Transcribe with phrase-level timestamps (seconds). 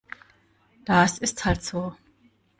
[0.83, 1.95] Das ist halt so.